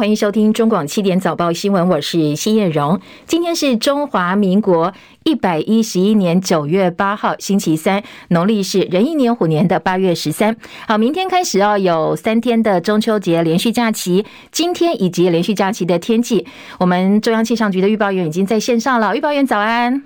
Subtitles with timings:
[0.00, 3.00] 欢迎收听中广七点早报新闻，我是谢燕荣。
[3.26, 10.54] 今天是中华民国一百一十一年九月八号，星期三，农历是壬寅年虎年的八月十三。
[10.86, 14.24] 好，明天开始要有三天的中秋节连续假期。
[14.52, 16.46] 今天以及连续假期的天气，
[16.78, 19.16] 我们中央气象局的预报员已经在线上了。
[19.16, 20.04] 预报员早安，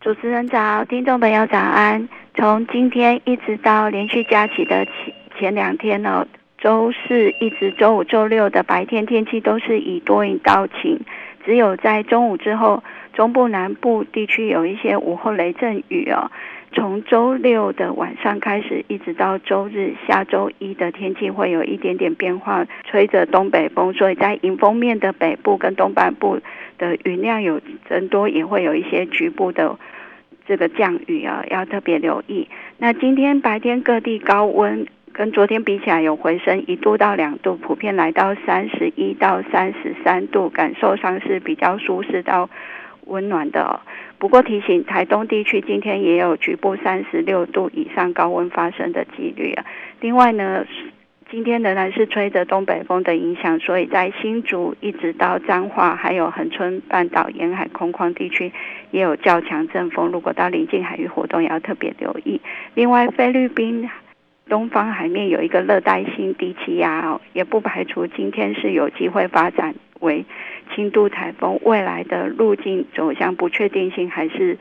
[0.00, 2.08] 主持人早，听众朋友早安。
[2.36, 6.26] 从今天一直到连续假期的前前两天呢。
[6.62, 11.00] 周四一直周五、周六的白天天气都是以多云到晴，
[11.44, 16.30] 只有在中午之后，中部南部地区有一些午后雷阵雨哦。
[16.72, 26.38] 从周六的晚上开始，一直到周日下周一的天气会有一点点变化，吹着东北风，所以在迎风面的北部跟东半部
[26.78, 29.76] 的云量有增多，也会有一些局部的
[30.46, 32.46] 这个降雨啊，要特别留意。
[32.78, 34.86] 那今天白天各地高温。
[35.14, 42.48] 跟昨天比起来有回升一度到两度，普遍来到三十一到三十三度，感受上是比较舒适到
[43.06, 43.80] 温暖的。
[44.18, 49.64] 不过提醒台东地区今天也有局部三十六度以上高温发生的几率啊。
[50.00, 50.64] 另外呢，
[51.30, 58.50] 今天仍然是吹着东北风的影响，所以在新竹一直到彰化，还有恒春半岛沿海空旷地区
[58.92, 62.40] 也有较强阵风，如果到临近海域活动也要特别留意。
[62.74, 63.90] 另外菲律宾。
[64.48, 70.24] 东方海面有一个热带性低气压哦，也不排除今天是有机会发展为
[70.74, 74.58] 轻度台风，未来的路径走向不确定性还是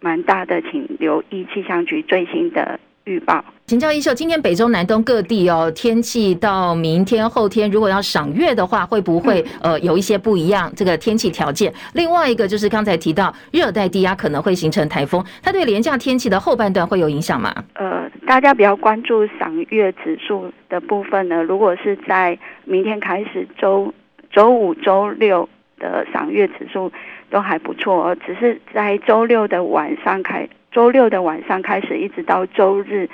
[0.00, 3.44] 蛮大的，请留意气象局最新的预报。
[3.70, 10.68] 请教一秀，今天北中南东各地哦，天气到明天后天，如果要赏月的话，会不会呃有一些不一样？
[10.74, 11.72] 这个天气条件。
[11.94, 17.54] 另外一个就是刚才提到热带低压可能会形成台风，它对廉价天气的后半段会有影响吗？
[17.74, 23.94] 呃，大家比较关注赏月指数的部分呢，如果是在明天开始周
[24.32, 26.90] 周五、周六的赏月指数
[27.30, 33.08] 都还不错哦，只是在周六的晚上开，周六的晚上开始一直到周日。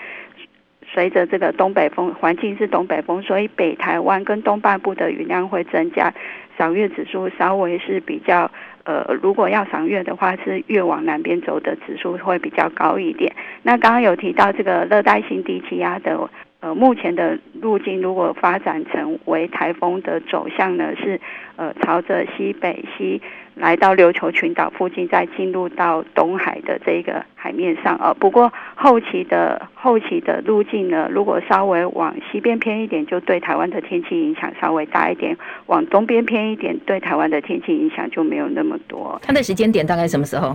[0.96, 6.10] 随着这个东北风，环境是东北风，所以北台湾跟东半部的雨量会增加，
[6.56, 8.50] 赏月指数稍微是比较
[8.84, 13.30] 呃，如果要赏月的话，是越往南边走的指数会比较高一点。
[13.62, 16.30] 那刚刚有提到这个热带性低气压的。
[16.60, 21.20] 呃，目前的路径如果发展成为台风的走向呢，是
[21.56, 23.20] 呃朝着西北西
[23.56, 27.96] 来到琉球群岛附近，再进入到东海的这个海面上。
[27.96, 35.34] 呃，不过后期的后期的路径呢，如果稍微往西边偏一点，就对台湾的天气影响稍微大一点；
[35.66, 39.18] 往东边偏一点，对台湾的天气影响就没有那么多。
[39.22, 40.54] 它的时间点大概什么时候？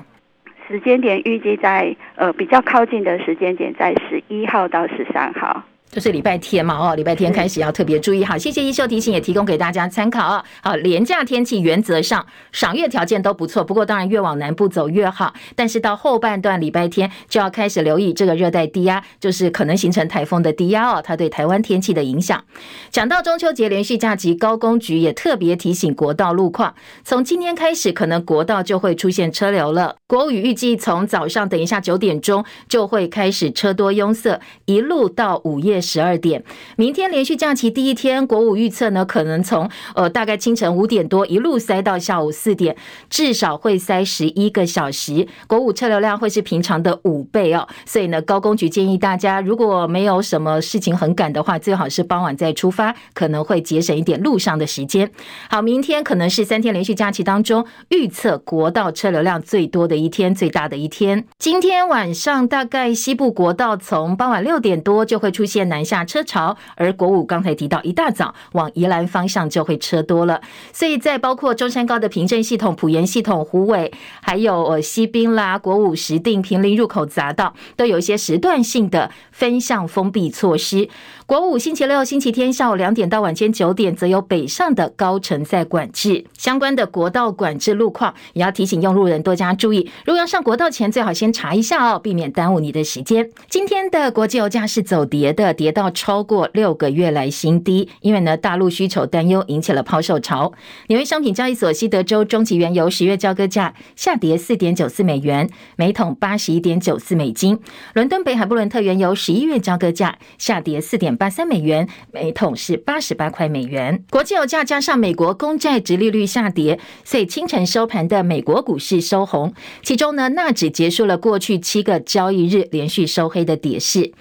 [0.67, 5.63] 时间点预计在呃比较靠近的时间点，在十一号到十三号。
[5.91, 8.23] 就是礼拜天嘛，哦，礼拜天开始要特别注意。
[8.23, 10.41] 好，谢谢一秀提醒，也提供给大家参考啊。
[10.63, 15.33] 好，连假天气原则上赏月条件都不错，不过当然越往南部走越好。
[15.53, 22.41] 但是到后半段礼拜天就要开始留意这个热带低压，就是可能形成台风的低压哦，它对台湾天气的影响。
[22.89, 29.97] 讲到中秋节连续假期，高工局也特别提醒国道路况，从今天开始可能国道就会出现车流了。
[30.07, 35.80] 国五预计从早上等一下九点钟就会开始车多拥塞，一路到午夜。
[35.81, 36.43] 十二点，
[36.75, 42.75] 明天连续假期第一天，国五预测呢，可能从呃大概清晨五点多一路塞到下午四点，
[43.09, 47.67] 至少会塞十一个小时，国五车流量会是平常的五倍哦。
[47.85, 55.09] 所以呢，高工局建议大家，如果没有什么事情很赶的话，最好是傍晚再出发，可能会节省一点路上的时间。
[55.49, 61.25] 好，明天可能是三天连续假期当中预测国道车流量最多的一天，最大的一天。
[61.39, 65.70] 今天晚上大概西部国道从傍晚六点多就会出现。
[65.71, 70.41] 南下车潮，而国五刚才提到，一大早往宜兰方向就会车多了，
[70.73, 73.89] 所以在包括中山高的平镇系统、埔盐系统、虎尾，
[74.21, 80.89] 还有西滨啦、国五石碇、平林入口匝道，都有一些时段性的分向封闭措施。
[81.25, 89.89] 国五星期六、星期天下午两点到晚间九点，则有北上的高乘载管制，相关的国道管制路况，也要提醒用路人多加注意。
[90.03, 93.29] 如果要上国道前，最好先查一下哦，避免耽误你的时间。
[93.49, 100.51] 今天的国际油价是走跌的，跌到超过六个月来新低，因为呢，大陆需求担忧引起了抛售潮。
[100.87, 107.59] 纽约商品交易所西德州中级原油十月交割价下跌四点九四美元，每桶八十一点九四美金。
[107.93, 111.15] 伦敦北海布伦特原油十一月交割价下跌四点。
[111.15, 114.03] 八三美元每桶是八十八块美元。
[114.09, 119.53] 国际油价加上美国公债殖利率下跌，所以清晨收盘的美国股市收红。
[119.83, 124.11] 其中呢，纳指结束了过去七个交易日连续收黑的跌势。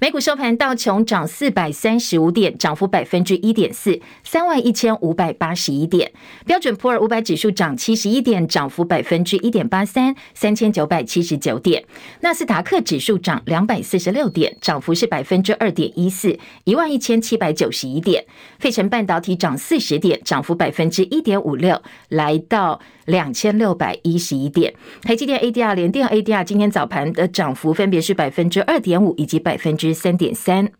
[0.00, 6.12] 美股收盘，道琼涨四百三十五点，涨幅百分之一点四，三万一千五百八十一点。
[6.46, 11.84] 标准普尔五百指数涨七十一点，涨幅百分之一点八三，三千九百七十九点。
[12.20, 18.24] 纳斯达克指数涨两百四十六点，涨幅是百分之二点一四，一万一千七百九十一点。
[18.60, 24.74] 费城半导体涨四十点，涨幅百分之一点五六，来到两千六百一十一点。
[25.02, 30.70] 台积电 ADR、联电 ADR 今天早盘的涨幅分别是百分之二点五以及百分之三点三。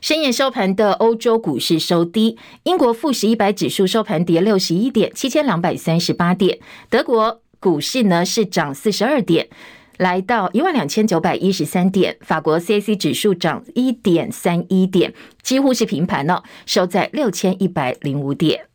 [0.00, 6.58] 深夜收盘的欧洲股市收低，英国富时一百指数收盘跌六十一点，七千两百三十八点。
[6.88, 9.50] 德国股市呢是涨四十二点，
[9.98, 12.16] 来到一万两千九百一十三点。
[12.22, 15.12] 法国 CAC 指数涨一点三一点，
[15.42, 18.69] 几乎是平盘了，收在六千一百零五点。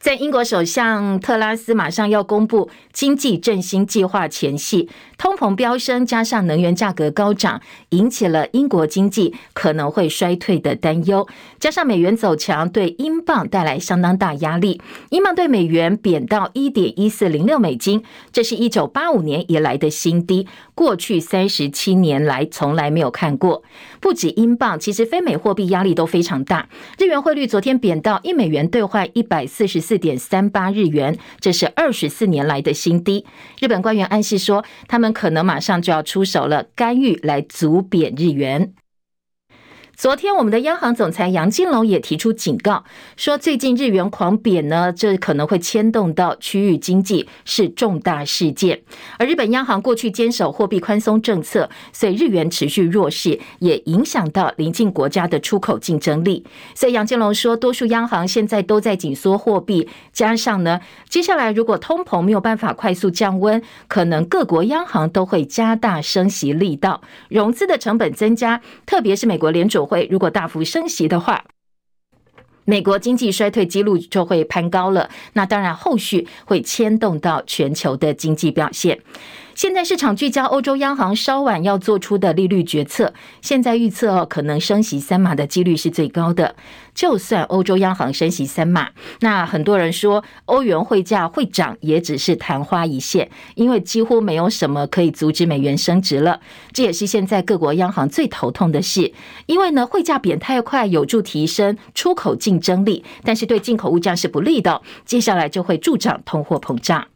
[0.00, 11.26] 在英国首相特拉斯马上要公布经济振兴计划前夕，通膨飙升加上能源价格高涨，引起了英国经济可能会衰退的担忧。
[11.58, 14.80] 加上美元走强，对英镑带来相当大压力，
[15.10, 20.46] 英镑对美元贬到一点一四零六美金，这是一九八五年以来的新低，
[20.76, 23.64] 过去三十七年来从来没有看过。
[23.98, 26.68] 不止英镑，其实非美货币压力都非常大。
[26.98, 33.24] 日元汇率昨天贬到一美元兑换一百四十四点三八日元，这是二十四年来的新低。
[33.58, 38.74] 日本官员暗示说，他们可能马上就要出手了，干预来阻贬日元。
[39.98, 42.84] 昨天，我们的央行总裁杨金龙也提出警告，
[43.16, 48.80] 说最近日元狂贬呢，这可能会牵动到区域经济，是重大事件。
[49.18, 56.44] 而日本央行过去坚守货币宽松政策，所以日元持续弱势，也影响到邻近国家的出口竞争力。
[56.76, 71.44] 所以杨金龙说，多数央行现在都在紧缩货币，加上呢，接下来如果通膨没有办法快速降温，可能各国央行都会加大升息力道，融资的成本增加，特别是美国联储会如果大幅升息的话，
[72.64, 75.08] 美国经济衰退几率就会攀高了。
[75.32, 79.00] 那当然，后续会牵动到全球的经济表现。
[79.58, 83.12] 现在市场聚焦欧洲央行稍晚要做出的利率决策，
[83.42, 86.54] 现在预测哦，可能升息三码的几率是最高的。
[86.94, 96.38] 就算欧洲央行升息三码，那很多人说欧元汇价会涨，也只是昙花一现，因为几乎没有什么可以阻止美元升值了。
[96.72, 99.12] 这也是现在各国央行最头痛的事，
[99.46, 107.08] 因为呢，汇价贬太快，有助提升出口竞争力，但是对进口物价是不利的，接下来就会助长通货膨胀。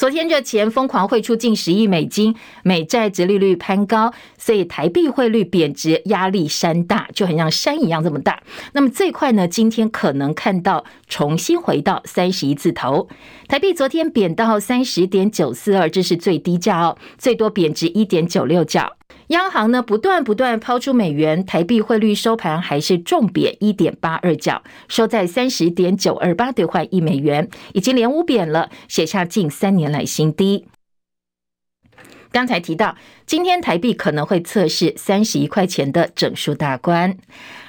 [0.00, 8.42] 昨天热钱疯狂汇出近十亿美金，美债殖利率攀高，所以台币汇率贬值压力山大，就很像山一样这么大。
[8.72, 13.10] 那么最快呢，今天可能看到重新回到三十一字头。
[13.46, 18.96] 台币昨天贬到三十点九四二，这是最低价哦，最多贬值一点九六角。
[19.30, 30.66] 央行呢不断不断抛出美元，台币汇率收盘还是重贬一点八二角，收在三十点九二八兑换一美元，已经连五贬了，写下近三年来新低。
[32.32, 37.16] 刚才提到，今天台币可能会测试三十一块钱的整数大关。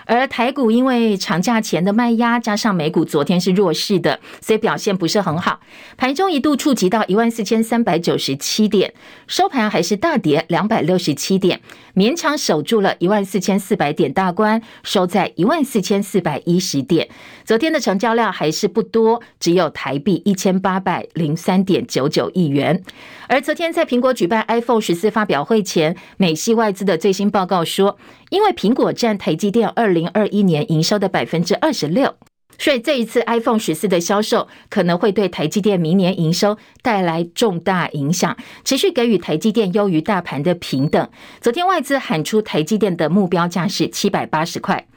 [0.05, 5.59] 而台股因为长假前的卖压，加上美股昨天是弱势的，所以表现不是很好。
[5.97, 8.93] 盘中一度触及到一万四千三百九十七点，
[9.27, 11.61] 收盘还是大跌两百六十七点，
[11.95, 17.07] 勉强守住了一万四千四百点大关，收在一万四千四百一十点。
[17.43, 22.83] 昨天的成交量还是不多，只有台币一千八百零三点九九亿元。
[23.27, 27.97] 而昨天在苹果举办 iPhone 十四发表会前，美系外资的最新报告说，
[28.31, 32.15] 因为苹果占台积电二零二一年营收的百分之二十六，
[32.57, 41.09] 所以这一次 iPhone 十四的销售可能会对台积电明年营收带来重大影响，持续给予台积电优于大盘的平等。
[41.41, 44.87] 昨天外资喊出台积电的目标价是七百八十块。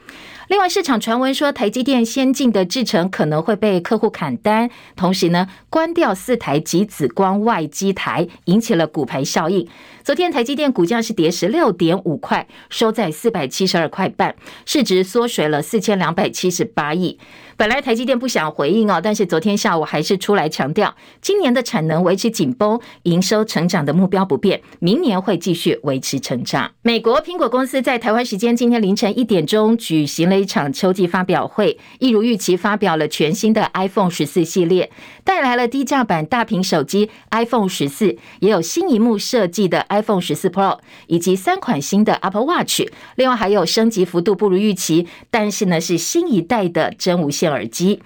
[0.47, 9.67] 另外，市场传闻说台积电先进的制程可能会被客户砍单，同时呢，关掉四台及紫光外机台，引起了股牌效应。
[10.03, 14.35] 昨天台积电股价是跌十六点五块，收在四百七十二块半，
[14.67, 17.17] 市值缩水了四千两百七十八亿。
[17.57, 26.71] 本来台积电不想回应哦，但是昨天下午还是出来强调，今年的产能维持紧绷，营收成长的目标不变，明年会继续维持成长。
[26.83, 30.35] 美国苹果公司在台湾时间今天凌晨一点钟举行了。
[30.35, 34.91] 一场秋季发表会，一如预期发表了全新的 iPhone 十四系列，
[35.25, 40.77] 带来了低价版大屏手机 iPhone 十四，也有新一幕设计的 iPhone 十四 Pro，
[41.07, 42.83] 以及三款新的 Apple Watch，
[43.15, 48.01] 另外还有升级幅度不如预期，但是呢是新一代的真无线耳机。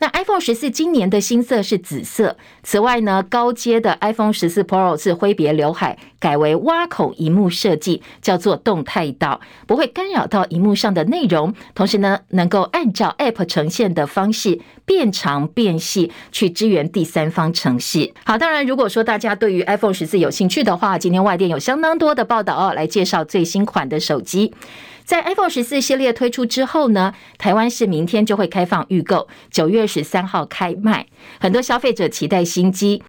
[0.00, 18.14] 那 iPhone 十四今年的新色是紫色，此外呢高阶的 iPhone 十四 Pro 是挥别刘海，改为挖孔萤幕设计，叫做动态岛，不会干扰到萤幕上的内容，同时呢能够按照 App 呈现的方式变长变细，去支援第三方程序。
[18.24, 24.54] 好，当然如果说大家对于 iPhone 十四有兴趣的话，今天外电有相当多的报道哦，来介绍最新款的手机。
[25.04, 31.06] 在 iPhone 十四系列推出之后呢，台湾是明天就会开放预购，九月十三号开卖，
[31.38, 33.02] 很多消费者期待新机。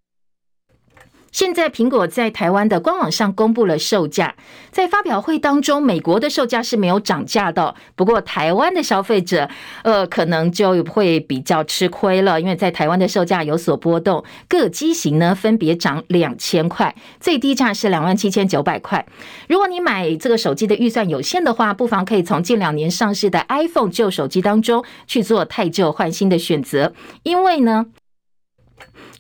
[1.36, 4.36] 现在苹果在台湾的官网上公布了售价，
[4.72, 7.76] 在发表会当中，美国的售价是没有涨价的。
[7.94, 9.50] 不过台湾的消费者，
[9.84, 19.06] 呃，可能就会比较吃亏了，因为在台湾的售价有所波动，各机型呢分别涨两千块，最低价是两万七千九百块。
[19.50, 27.88] 如果你买这个手机的预算有限的话，不妨可以从近两年上市的 iPhone 旧手机当中去做汰旧换新的选择，因为呢。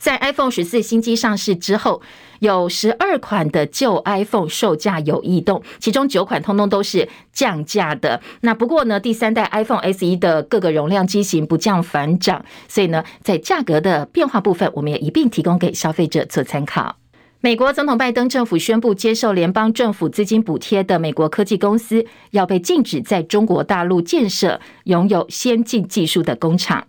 [0.05, 1.99] 在 iPhone 十四新机上市之后，
[2.37, 8.21] 有十二款的旧 iPhone 售价有异动，其中九款通通都是降价的。
[8.41, 16.97] 那不过呢，第三代 iPhone SE 的各个容量机型不降反涨，所以呢，在价格的变化部分，我们也一并提供给消费者做参考。
[17.41, 26.85] 美国总统拜登政府宣布，接受联邦政府资金补贴的美国科技公司要被禁止在中国大陆建设拥有先进技术的工厂。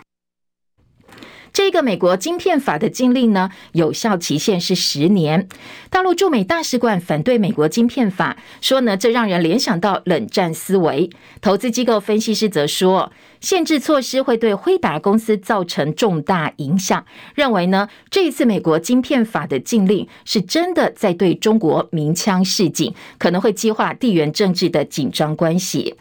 [1.57, 5.49] 这个美国晶片法的禁令呢，有效期限是十年。
[5.89, 11.09] 大陆驻美大使馆反对美国晶片法，说呢，这让人联想到冷战思维。
[11.41, 13.11] 投资机构分析师则说，
[13.41, 25.95] 限制措施会对辉达公司造成重大影响，认为呢，这一次美国晶片法的禁令是真的在对中国鸣枪示警，可能会激化地缘政治的紧张关系。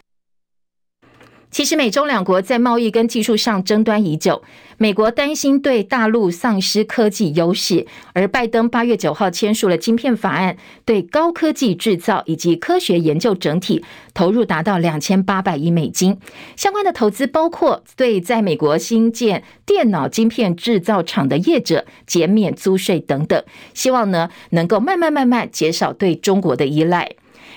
[1.56, 4.42] 其实美中两国在贸易跟技术上争端已久，
[4.76, 13.82] 美国担心对大陆丧失科技优势，而拜登八月九号签署了晶片法案，对高科技制造以及科学研究整体
[14.12, 16.18] 投入达到两千八百亿美金，
[16.56, 27.12] 相关的投资包括对在美国新建电脑晶片制造厂的业者减免租税等等，希望呢能够慢慢慢慢减少对中国的依赖。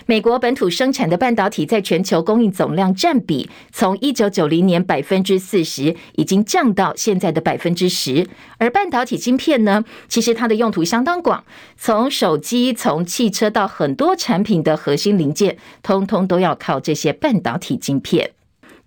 [0.06, 8.28] 美国本土生产的半导体在全球供应总量占比，从一九九零年百分之四十，已经降到现在的百分之十。
[8.58, 11.44] 而半导体晶片呢，其实它的用途相当广，
[11.78, 18.32] 从手机、从汽车到很多产品的核心零件，通通都要靠这些半导体晶片。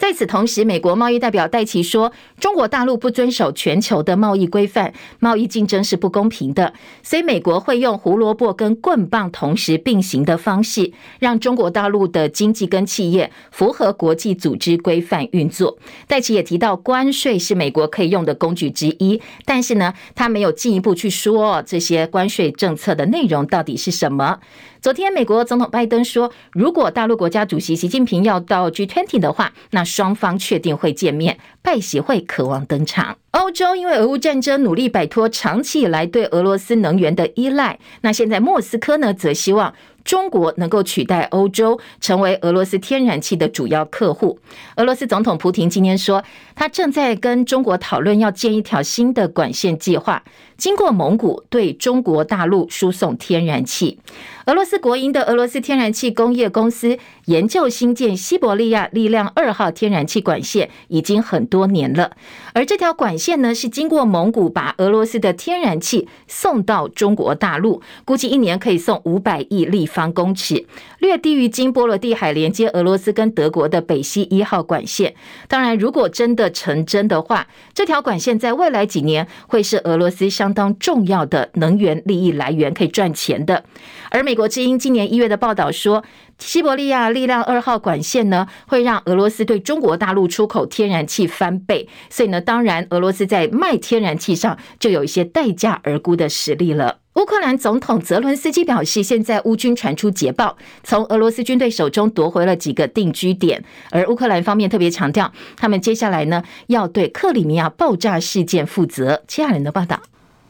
[0.03, 6.73] 在此同时，美国贸易代表戴琪说：“中国大陆不遵守全球的贸易规范，贸易竞争是不公平的。
[7.05, 10.91] 所以，美国会用胡萝卜跟棍棒同时并行的方式，
[11.21, 15.79] 让中国大陆的经济跟企业符合国际组织规范运作。”
[16.09, 24.41] 戴琪也提到，关税是美国可以用的工具之一，但是呢，他没有进一步去说这些关税政策的内容到底是什么。
[24.81, 33.19] 昨天，美国总统拜登说，如果大陆国家主席习近平要到 G20 的话，那双方确定会见面，拜习会渴望登场。
[33.33, 44.39] 欧洲因为俄乌战争努力摆脱长期以来对俄罗斯能源的依赖，那现在莫斯科呢，则希望中国能够取代欧洲成为俄罗斯天然气的主要客户。
[44.77, 50.23] 俄罗斯总统普亭今天说，他正在跟中国讨论要建一条新的管线计划，
[50.63, 53.99] 经过蒙古对中国大陆输送天然气。
[54.47, 62.13] 俄罗斯国营的俄罗斯天然气工业公司研究新建西伯利亚力量二号天然气管线已经很多年了，
[62.53, 70.67] 而这条管线呢，是经过蒙古把俄罗斯的天然气送到中国大陆，估计一年可以送五百亿立方公尺，
[71.01, 75.15] 略低于经波罗的海连接俄罗斯跟德国的北溪一号管线。
[75.49, 83.65] 当然，如果真的成真的话，这条管线在未来几年会是俄罗斯相当重要的能源利益来源，可以赚钱的。
[84.11, 86.05] 而美国之音今年一月的报道说，
[86.39, 96.99] 西伯利亚力量二号管线呢，会让俄罗斯对中国大陆出口天然气翻倍，所以呢，当然俄罗斯在卖天然气上就有一些待价而沽的实力了。
[97.15, 109.23] 乌克兰总统泽伦斯基表示，现在乌军传出捷报，从俄罗斯军队手中夺回了几个定居点，而乌克兰方面特别强调，他们接下来呢要对克里米亚爆炸事件负责。
[109.27, 110.01] 接下来的报道。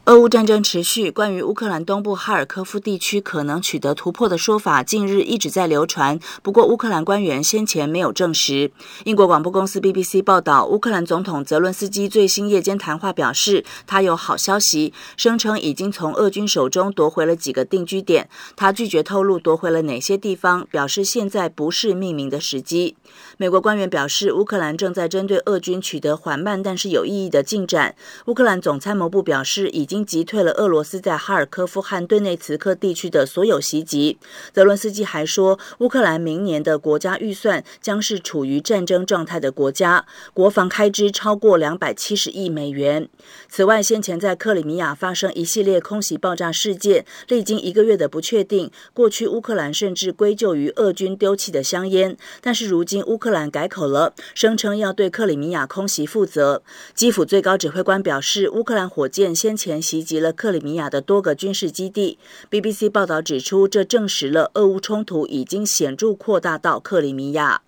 [0.05, 6.19] 俄乌战争持续，关于乌克兰东部哈尔科夫地区可能取得突破的说法，近日一直在流传。
[6.41, 8.69] 不过，乌克兰官员先前没有证实。
[9.05, 18.27] 英国广播公司 BBC 报道，乌克兰总统泽伦斯基最新夜间谈话表示，他有好消息，声称已经从俄军手中夺回了几个定居点。
[18.57, 22.97] 他拒绝透露夺回了哪些地方，表示现在不是命名的时机。
[23.37, 27.95] 美国官员表示，乌克兰正在针对俄军取得缓慢但是有意义的进展。
[28.27, 30.03] 乌克兰总参谋部表示，已经。
[30.13, 34.17] 击退了俄罗斯在哈尔科夫和顿内茨克地区的所有袭击。
[34.51, 43.07] 泽伦斯基还说，乌克兰明年的国家预算将是处于战争状态的国家，国防开支超过两百七十亿美元。
[43.49, 56.61] 此外，先前在克里米亚发生一系列空袭爆炸事件，历经一个月的不确定，过去乌克兰甚至归咎于俄军丢弃的香烟，但是如今乌克兰改口了，声称要对克里米亚空袭负责。
[56.93, 59.81] 基辅最高指挥官表示，乌克兰火箭先前。
[59.83, 62.17] 袭击了克里米亚的多个军事基地。
[62.49, 67.61] BBC 报道指出，这证实了俄乌冲突已经显著扩大到克里米亚。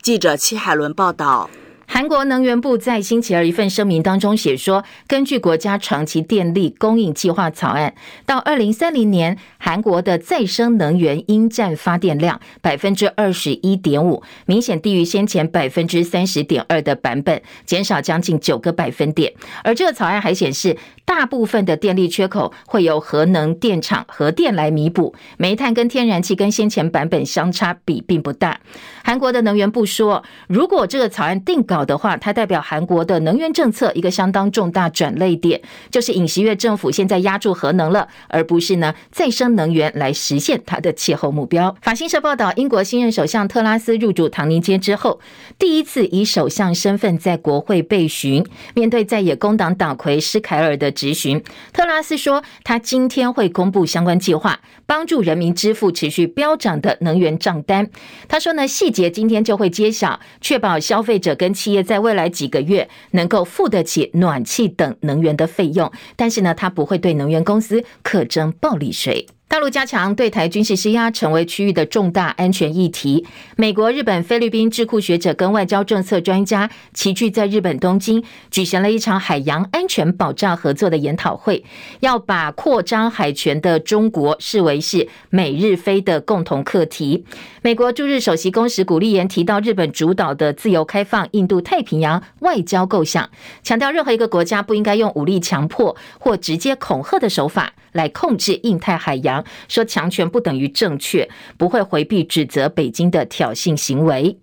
[0.00, 1.50] 记者戚海伦报道。
[1.90, 7.94] 韩国能源部在星期二一份声明当中写说，根据国家长期电力供应计划草案，
[8.26, 19.32] 到二零三零年，韩国的再生能源应占发电量百分之二十一点五，明显低于先前百分之三十点二的版本，减少将近九个百分点。
[19.64, 20.76] 而这个草案还显示，
[21.06, 28.60] 大部分的电力缺口会由核能电厂核电来弥补，煤炭跟天然气跟先前版本相差比并不大。
[29.08, 31.78] 韩国的能源部说，如果这个草案定稿。
[31.88, 41.74] 的话，它代表韩国的能源政策一个相当重大转捩点，就是尹锡悦政府现在压住核能了，而不是呢再生能源来实现它的气候目标。
[41.80, 45.18] 法新社报道，英国新任首相特拉斯入主唐宁街之后，
[45.58, 57.88] 第一次以首相身份在国会被询，面对在野工党党魁施凯尔的质询，特拉斯说他今天会公布相关计划，帮助人民支付持续飙涨的能源账单。
[58.26, 69.28] 他说呢，细节今天就会揭晓，确保消费者跟企业在未来几个月能够付得起暖气等能源的费用，但是呢，他不会对能源公司课征暴利税。
[69.48, 73.26] 大陆加强对台军事施压，成为区域的重大安全议题。
[73.56, 81.64] 美国、日本、菲律宾智库学者跟外交政策专家齐聚在日本东京，举行了一场海洋安全保障合作的研讨会，
[82.00, 87.24] 要把扩张海权的中国视为是美日菲的共同课题。
[87.62, 93.30] 美国驻日首席公使古立言提到，日本主导的自由开放印度太平洋外交构想，
[93.62, 99.37] 强调任何一个国家不应该用武力强迫或直接恐吓的手法来控制印太海洋。
[99.68, 104.36] 说强权不等于正确，不会回避指责北京的挑衅行为。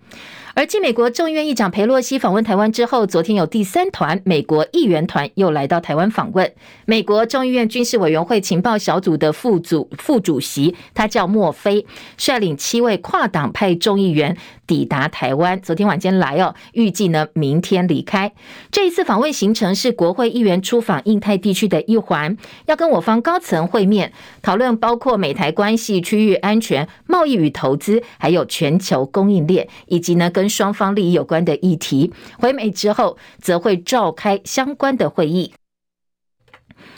[0.56, 6.50] 而继美国众议院议长裴洛西访问台湾之后，昨天有第三团美国议员团又来到台湾访问。
[6.86, 15.60] 美国众议院军事委员会情报小组的副主副主席，他叫莫菲，率领七位跨党派众议员抵达台湾。
[15.60, 18.32] 昨天晚间来哦，预计呢明天离开。
[18.72, 22.38] 这一次访问行程是国会议员出访印太地区的一环，
[22.68, 35.54] 要跟我方高层会面，讨论包括美台关系、区域安全、贸易与投资，还有全球供应链，以及呢跟双方利益有关的议题，回美之后则会召开相关的会议，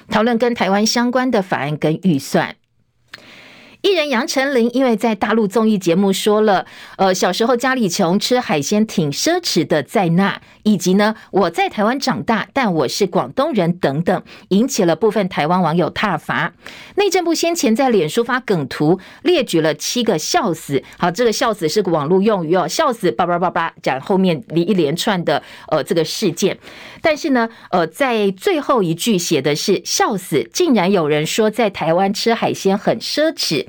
[0.09, 2.55] 讨论跟台湾相关的法案跟预算。
[3.87, 6.65] 艺人杨丞琳因为在大陆综艺节目说了，
[6.97, 16.53] 呃，小时候家里穷，吃海鲜挺奢侈的，在那，以及呢，我在台湾长大，但我是广东人等等，引起了部分台湾网友挞伐。
[16.95, 26.57] 内政部先前在脸书发梗图，列举了七个笑死，好，这个笑死是个网络用语哦，笑死叭叭叭叭，讲后面一连串的呃这个事件，
[27.01, 33.65] 但是呢，呃，在最后一句写的是笑死，竟然有人说在台湾吃海鲜很奢侈。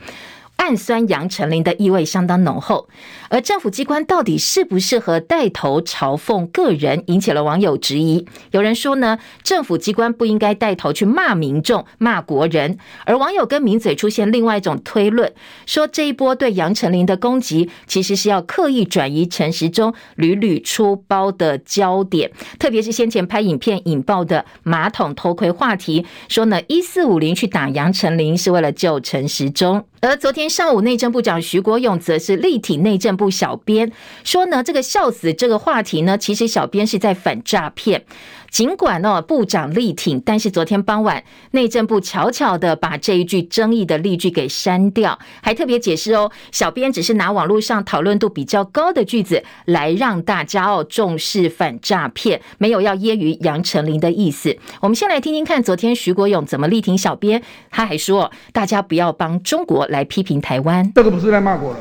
[0.57, 2.89] 暗酸杨丞琳的意味相当浓厚。
[3.31, 8.27] 而政府机关到底适不适合带头嘲讽个人，引起了网友质疑。
[8.51, 12.79] 有人说呢，政府机关不应该带头去骂民众、骂国人。
[13.05, 15.31] 而网友跟名嘴出现另外一种推论，
[15.67, 29.85] 说这一波对杨丞琳的攻击，其实是要刻意转移陈时中屡屡出包的焦点，特别是先前拍影片引爆的马桶偷窥话题，说呢一四五零去打杨丞琳是为了救陈时中。
[30.01, 33.91] 而昨天上午，内政部长徐国勇则是力挺内政部小编，
[34.23, 38.05] 说呢，这个笑死这个话题呢，其实小编是在反诈骗。
[38.51, 54.57] 尽管呢部长力挺，但是昨天傍晚内政部悄悄的把这一句争议的例句给删掉，还特别解释哦，小编只是拿网络上讨论度比较高的句子来让大家哦重视反诈骗，没有要揶揄杨丞琳的意思。
[54.81, 61.81] 我们先来听听看，昨天徐国勇怎么力挺小编，他还说大家不要帮中国来批评台湾，这个不是在骂国人，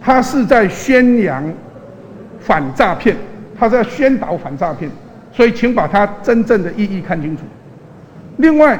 [0.00, 1.52] 他是在宣扬
[2.40, 3.16] 反诈骗，
[3.58, 4.90] 他在宣导反诈骗。
[5.32, 7.42] 所以，请把它真正的意义看清楚。
[8.36, 8.78] 另外，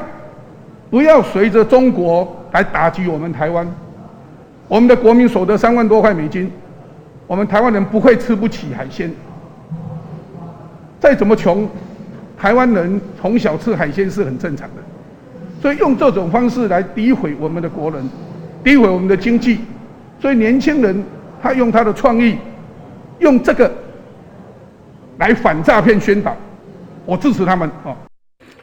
[0.91, 3.67] 不要随着中国来打击我们台湾。
[4.67, 6.51] 我们的国民所得三万多块美金，
[7.25, 9.11] 我们台湾人不会吃不起海鲜。
[10.99, 11.67] 再怎么穷，
[12.37, 14.75] 台湾人从小吃海鲜是很正常的。
[15.61, 18.03] 所以，用这种方式来诋毁我们的国人，
[18.63, 19.59] 诋毁我们的经济。
[20.21, 21.03] 所以，年轻人
[21.41, 22.37] 他用他的创意，
[23.17, 23.71] 用这个。
[25.23, 26.35] 来反诈骗宣导，
[27.05, 27.95] 我支持他们啊。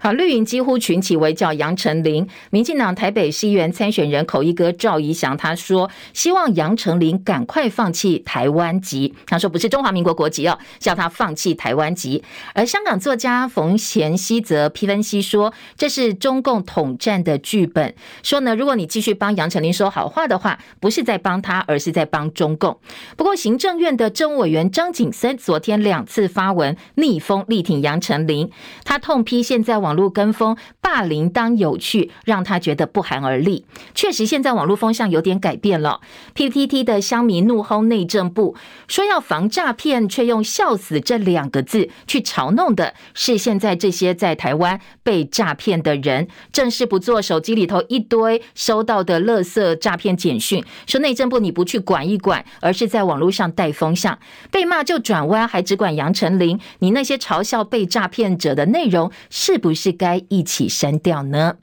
[0.03, 2.27] 好，绿营几乎群起围剿杨丞琳。
[2.49, 17.95] 民进党台北市议员参选人口一哥赵怡翔他说：“希望杨丞琳赶快放弃台湾籍。”他说：“不是中华民国国籍哦，叫他放弃台湾籍。”而香港作家冯贤熙则批分析说：“这是中共统战的剧本。
[18.23, 22.81] 说呢，如果你继续帮杨丞琳说好话的话，不是在帮他，而是在帮中共。”
[23.19, 28.51] 不过，行政院的政务委员张景森昨天两次发文逆风力挺杨丞琳，
[28.83, 29.90] 他痛批现在网。
[29.91, 33.65] 网络跟风霸凌当有趣，让他觉得不寒而栗。
[33.93, 36.01] 确实，现在网络风向有点改变了。
[36.37, 38.55] PTT 的乡民怒轰内政部，
[38.87, 46.29] 说要防诈骗，却用“笑死”这两个字去嘲弄的是现在这些在台湾被诈骗的人。
[46.53, 54.17] 正事不做，手机里头一堆收到的垃圾诈骗简讯，说内政部你不去管一管，而是在网络上带风向，
[54.53, 56.61] 被骂就转弯，还只管杨丞琳。
[56.79, 59.80] 你那些嘲笑被诈骗者的内容，是不是？
[59.81, 61.57] 是该一起删掉呢？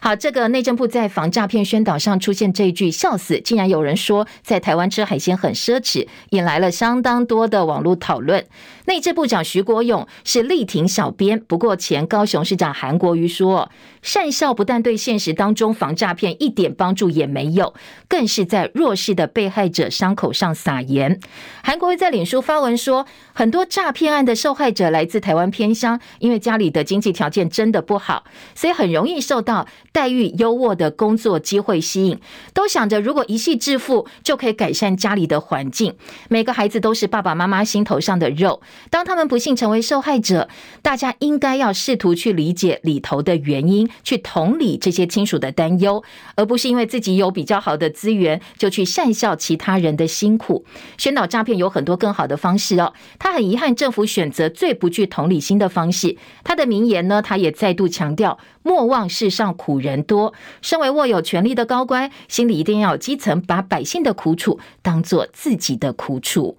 [0.00, 8.46] 好，这个内政部在防诈骗宣导上出现这一句“笑死”，竟然有人说在台湾吃海鲜很奢侈，引来了相当多的网络讨论。
[8.86, 17.74] 内政部长徐国勇是力挺小编，不过前高雄市长韩国瑜说，善笑不但对现实当中防诈骗一点帮助也没有，
[18.08, 21.18] 更是在弱势的被害者伤口上撒盐。
[21.62, 29.66] 韩国瑜在脸书发文说，很多诈骗案的受害者来自台湾偏乡，因为家里的经济条件真的不好，所以很容易受到。
[29.92, 32.18] 待遇优渥的工作机会吸引，
[32.54, 35.94] 都想着如果一夕致富就可以改善家里的环境。
[36.28, 38.60] 每个孩子都是爸爸妈妈心头上的肉。
[38.90, 40.48] 当他们不幸成为受害者，
[40.82, 46.02] 大家应该要试图去理解里头的原因，去同理这些亲属的担忧，
[46.36, 50.64] 而不是因为自己有比较好的资源就去善笑其他人的辛苦。
[50.96, 52.92] 宣导诈骗有很多更好的方式哦。
[53.18, 56.16] 他很遗憾，政府选择最不具同理心的方式。
[56.44, 58.38] 他的名言呢，他也再度强调。
[58.62, 66.58] 莫忘世上苦人多，身为握有权力的高官，心里一定要有基层，把百姓的苦楚当做自己的苦楚。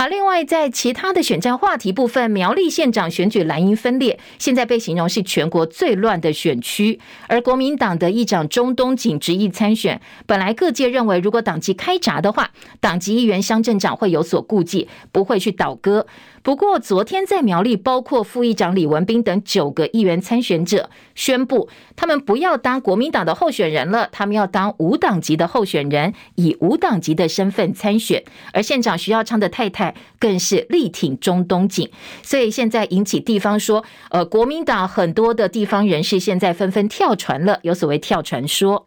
[0.00, 7.00] 好，另外在其他的选战话题部分，苗栗县长选举蓝营分裂，现在被形容是全国最乱的选区。
[7.26, 16.06] 而国民党的议长钟东锦执意参选，本来各界认为，如果党籍开闸的话，党籍议员乡镇长会有所顾忌，不会去倒戈。
[16.44, 28.22] 不过，昨天在苗栗，包括副议长李文彬等九个议员参选者宣布，他们不要当国民党的候选人了，他们要当无党籍的候选人，以无党籍的身份参选。
[28.52, 29.87] 而县长徐耀昌的太太
[30.18, 31.90] 更是力挺中东锦，
[32.22, 38.86] 所以现在引起地方说，呃，国民党很多的地方人士现在纷纷跳船了，有所谓跳船说。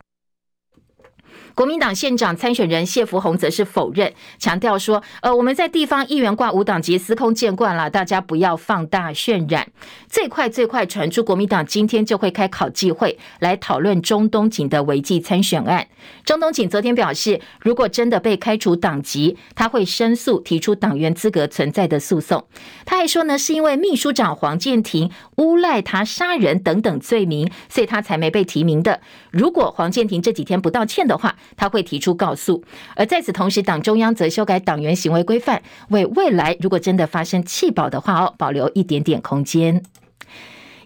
[1.53, 9.67] 国民党县长参选人谢福弘则是否认，强调说：“呃，我们在地方议员挂无党籍司空见惯了，大家不要放大渲染。
[10.07, 15.87] 最快最快传出，国民党今天就会开考纪会来讨论中东锦的违纪参选案。
[16.25, 22.45] 中东锦昨天表示，如果真的被开除党籍，他会申诉，提出党员资格存在的诉讼。
[22.85, 29.01] 他还说呢，是因为秘书长黄建庭诬赖他杀人等等罪名，所以他才没被提名的。
[29.31, 32.63] 如果黄建庭这几天不道歉的话，他会提出告诉，
[32.95, 39.83] 而在此同时，党中央则修改党员行为规范，为未来如果真的发生弃保的话哦，保留一点点空间。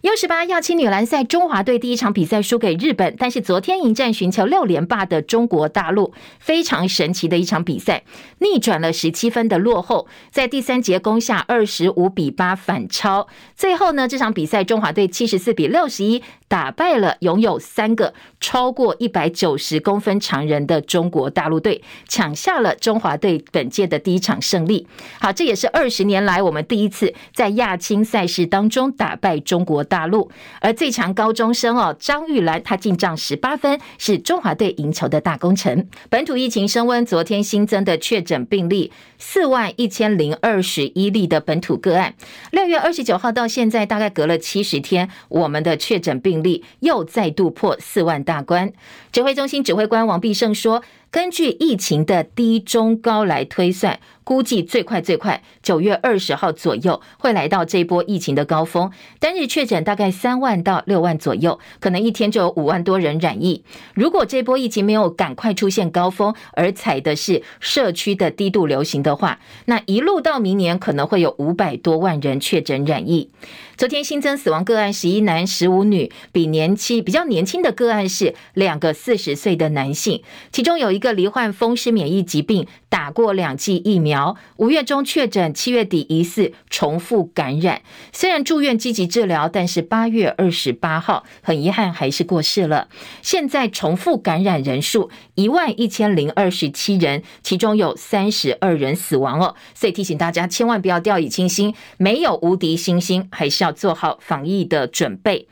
[0.02, 8.04] U 十八亚青女篮赛，中华队第一场比赛输给日本，但是昨天迎战寻求六连霸的中国大陆，非常神奇的一场比赛，
[8.38, 13.28] 逆转了十七分的落后，在第三节攻下二十五比八反超。
[13.56, 24.88] 最后呢，这场比赛中华队七十四比六十一打败了拥有三个超过一百九十公分长人的中国大陆队，抢下了中华队本届的第一场胜利。
[25.20, 30.30] 好，这也是二十年来我们第一次在亚青赛事当中打败中国大陆。
[30.62, 35.90] 而最强高中生哦，张玉兰她进账十八分，是中华队赢球的大功臣。
[36.10, 42.14] 本土疫情升温，昨天新增的确诊病例四万一千零二十一例的本土个案。
[42.52, 48.72] 六月二十九号到现在，大概隔了七十天，我们的确诊病例又再度破四万大关。
[49.12, 63.64] 指挥中心指挥官王必胜说，根据疫情的低中高来推算，估计最快最快九月二十号左右会来到这波疫情的高峰，单日确诊大概三万到六万左右，可能一天就有五万多人染疫。
[63.94, 73.30] 如果这波疫情没有赶快出现高峰，而采的是社区的低度流行的话，那一路到明年可能会有五百多万人确诊染疫。
[73.78, 84.15] 昨天新增死亡个案十一男十五女，比年期比较年轻的个案是两个四十岁的男性，其中有一个罹患风湿免疫疾病，打过两剂疫苗，
[84.58, 87.82] 五月中确诊，七月底疑似重复感染，
[88.14, 92.88] 虽然住院积极治疗，但是八月二十八号很遗憾还是过世了。
[93.22, 105.48] 现在重复感染人数一万一千零二十七人，其中有三十二人死亡哦，所以提醒大家千万不要掉以轻心，没有无敌星星，还是要做好防疫的准备。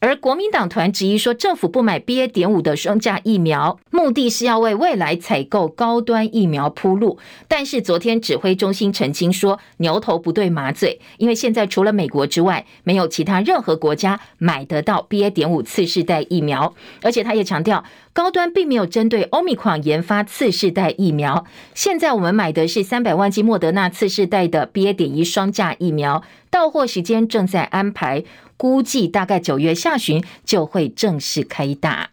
[0.00, 2.28] 而国民党团质疑说，政府不买 BA.
[2.28, 7.18] 点五的双价疫苗，目的是要为未来采购高端疫苗铺路。
[7.48, 15.30] 但是昨天指挥中心澄清说，牛头不对马嘴，因为现在除了美国之外，没有其他任何国家买得到 BA.
[15.30, 16.74] 点五次世代疫苗。
[17.02, 17.82] 而且他也强调，
[18.12, 21.44] 高端并没有针对 Omicron 研发次世代疫苗。
[21.74, 24.92] 现在我们买的是三百万剂莫德纳次世代的 BA.
[24.92, 28.22] 点一双价疫苗，到货时间正在安排。
[28.58, 32.10] 估计大概九月下旬就会正式开打。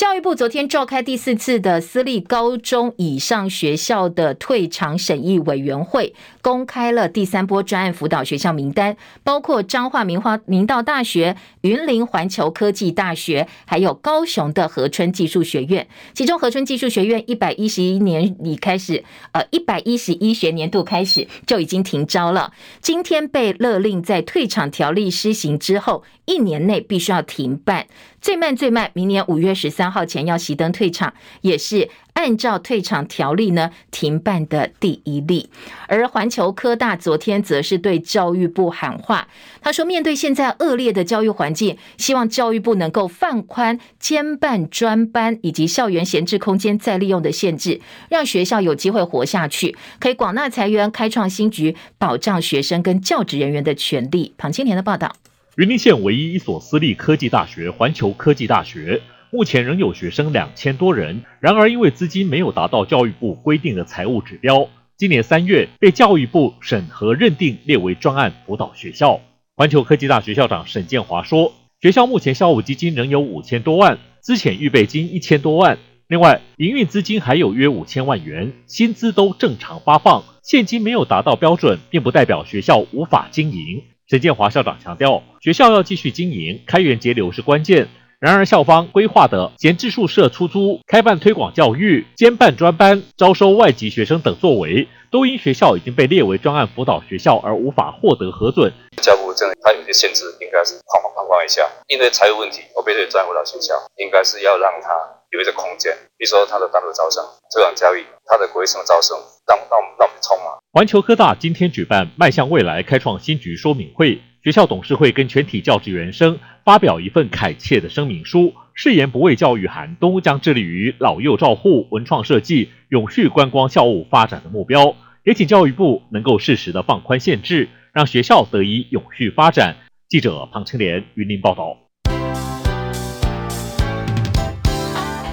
[0.00, 15.86] 教育部昨天召开第四次的私立高中以上学校的退场审议委员会，公开了第三波专案辅导学校名单，包括彰化明花明道大学、云林环球科技大学，还有高雄的和春技术学院。
[16.14, 22.54] 其中和春技术学院一百一十一年里开始，呃，一百一十一学年度开始就已经停招了。
[22.80, 27.86] 今天被勒令在退场条例施行之后，一年内必须要停办。
[28.20, 35.48] 最慢最慢，明年五月十三号前要熄灯退场，也是按照退场条例呢停办的第一例。
[35.88, 39.26] 而环球科大昨天则是对教育部喊话，
[39.62, 47.80] 他说：面对现在恶劣的教育环境，希望教育部能够放宽兼办专班以及校园闲置空间再利用的限制，
[48.10, 54.34] 让学校有机会活下去，可以广纳财源，开创新局，保障学生跟教职人员的权利。
[54.36, 55.10] 庞青年的报道。
[55.56, 61.24] 云林县唯一一所私立科技大学环球科技大学，目前仍有学生两千多人。
[61.40, 69.20] 然而，因为资金没有达到教育部规定的财务指标，今年三月被教育部审核认定列为专案辅导学校。
[69.56, 80.22] 环球科技大学校长沈建华说：“学校目前校务基金仍有五千多万，资遣预备金一千多万，另外营运资金还有约五千万元，薪资都正常发放。
[80.44, 87.88] 现金没有达到标准，并不代表学校无法经营。”陈建华校长强调，学校要继续经营，开源节流是关键。
[88.18, 98.72] 然而，校方规划的闲置宿舍出租、开办推广教育、兼办专班、招收外籍学生等作为，都因学校已经被列为专案辅导学校而无法获得核准。
[99.00, 101.70] 教务这它有些限制，应该是放放宽一下。
[101.86, 104.90] 因为财务问题，我被列为专案辅导学校，应该是要让它
[105.30, 109.16] 有一个空间，比如说它的单独招生、这样教育、它的国际生招生，
[109.50, 110.62] 让让我们让我们冲嘛。
[110.72, 129.74] 环球科大今天举办迈向未来开创新局说明会，学校董事会跟全体教职员生发表一份恳切的声明书，誓言不畏教育寒冬，将致力于老幼照护、文创设计、永续观光校务发展的目标，也请教育部能够适时的放宽限制，让学校得以永续发展。
[130.08, 131.76] 记者庞青莲云林报道。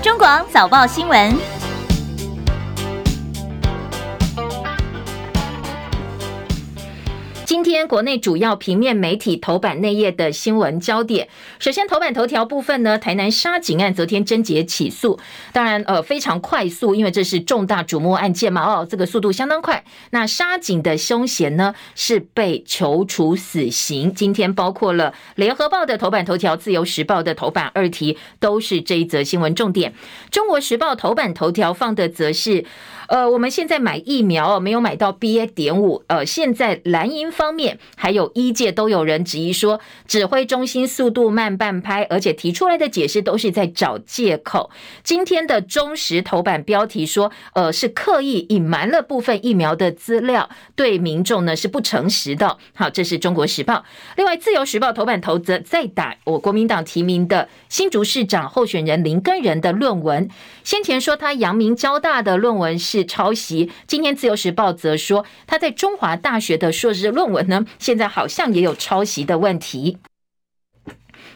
[0.01, 1.56] 中广早报新闻。
[7.47, 11.29] 今天国内主要平面媒体头版内页的新闻焦点，
[11.59, 15.17] 首先头版头条部分呢，台南杀警案昨天侦结起诉，
[15.53, 19.85] 当然呃非常快速，因为这是重大瞩目案件嘛，哦，这个速度相当快。
[20.09, 24.13] 那杀警的凶嫌呢是被求处死刑。
[24.13, 29.93] 今天包括了联合报的头版头条、自由时报的头版二题，都是这一则新闻重点。
[30.29, 32.65] 中国时报头版头条放的则是，
[33.07, 35.47] 呃，我们现在买疫苗没有买到 BA.
[35.47, 44.71] 点五，呃，现在蓝营方面，还有医界都有人质疑说，指挥中心速度慢半拍，而且提出来的解释都是在找借口。
[45.03, 52.57] 今天的中时头版标题说，呃，是刻意隐瞒了部分疫苗的资料，对民众呢是不诚实的。
[52.73, 53.85] 好，这是中国时报。
[54.15, 60.27] 另外，自由时报头版头则再打我国民党提名的新竹市长候选人林根仁的论文，
[60.63, 69.97] 先前说他阳明交大的论文是抄袭，今天自由时报则说他在中华大学的硕士论文呢，现在好像也有抄袭的问题。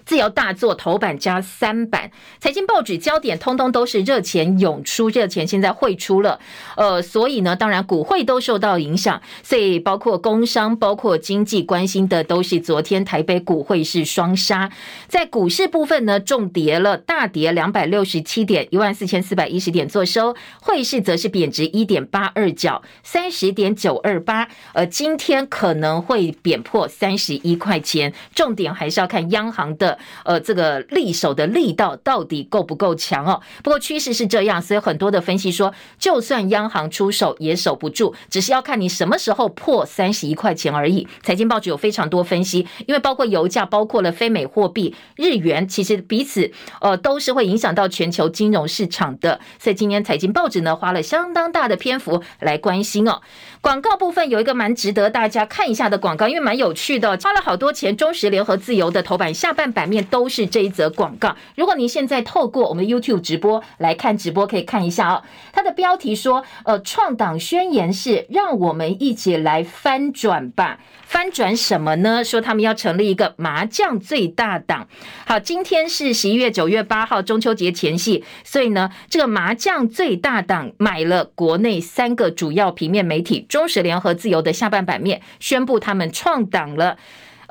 [0.05, 6.39] 自由大作头版加三版，财经报纸焦点通通都是热钱涌出，热钱现在汇出了，
[6.75, 14.71] 呃，所以呢，当然股汇都受到影响，所以包括工商、包括经济关心的都是昨天台北股汇是双杀，
[15.07, 29.90] 在股市部分呢，重跌了，大跌两百六十七点，一万四千四百一十点做收，汇市则是贬值一点八二角，三十点九二八，呃，今天可能会贬破三十一块钱，重点还是要看央行的。
[30.23, 33.41] 呃，这个力守的力道到底够不够强哦？
[33.63, 41.07] 不过趋势是这样，所以很多的分析说，就算央行出手也守不住，只是要看你什么时候破三十一块钱而已。
[41.23, 46.51] 财经报纸有非常多分析，因为包括油价，包括了非美货币日元，其实彼此
[46.81, 49.39] 呃都是会影响到全球金融市场的。
[49.59, 53.21] 所以今天财经报纸呢花了相当大的篇幅来关心哦。
[53.61, 57.95] 广告部分有一个蛮值得大家看一下的广告，因为蛮有趣的，花了好多钱。
[57.95, 61.35] 中时联合自由的头版下半版版面都是这一则广告。
[61.55, 65.23] 如果您现在透过我们的 YouTube 直播来看直播，可以看一下哦。
[65.51, 70.77] 它的标题说：“呃，创党宣言是让我们一起来翻转吧。”
[71.11, 72.23] 翻转什么呢？
[72.23, 74.87] 说他们要成立一个麻将最大党。
[75.25, 83.45] 好，今天是十一月九月八号中秋节前夕，所以呢，这个麻将最大党买了国内三个主要平面媒体。
[83.49, 86.97] 中时联合自由的下半版面宣布他们创党了，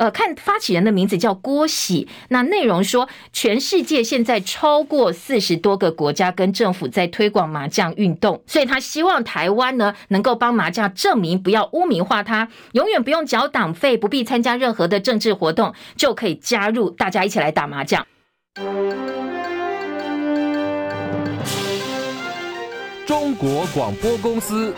[0.00, 2.08] 呃，看发起人的名字叫郭喜。
[2.28, 18.06] 那内容说，全世界现在超过四十多个国家跟政府在推广麻将运动，所以他希望台湾呢能够帮麻将证明，不要污名化他，永远不用缴党费，不必参加任何的政治活动，就可以加入，大家一起来打麻将。
[23.04, 24.74] 中国广播公司。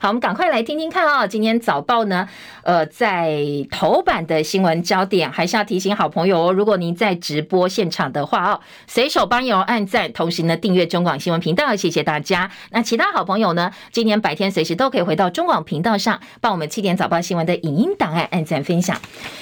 [0.00, 1.26] 好，我们赶快来听听看啊！
[1.26, 2.28] 今天早报呢，
[2.62, 12.48] 呃，在头版的新闻焦点，还是要提醒好朋友哦，如果您在直播现场的话哦，随手帮友按赞，同时呢订阅中广新闻频道，谢谢大家。
[12.70, 18.96] 那其他好朋友呢，今天白天随时都可以回到中广频道上，帮我们七点早报新闻的影音档案按赞分享。